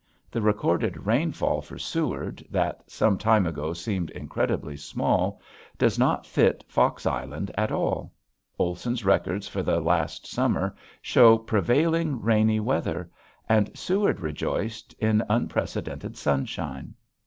The 0.31 0.41
recorded 0.41 1.05
rainfall 1.05 1.61
for 1.61 1.77
Seward, 1.77 2.43
that 2.49 2.89
some 2.89 3.19
time 3.19 3.45
ago 3.45 3.71
seemed 3.71 4.09
incredibly 4.09 4.75
small, 4.75 5.39
does 5.77 5.99
not 5.99 6.25
fit 6.25 6.65
Fox 6.67 7.05
Island 7.05 7.51
at 7.55 7.71
all. 7.71 8.11
Olson's 8.57 9.05
records 9.05 9.47
for 9.47 9.61
last 9.61 10.25
summer 10.25 10.75
show 11.03 11.37
prevailing 11.37 12.19
rainy 12.19 12.59
weather 12.59 13.11
and 13.47 13.69
Seward 13.77 14.21
rejoiced 14.21 14.93
in 14.93 15.21
unprecedented 15.29 16.17
sunshine! 16.17 16.95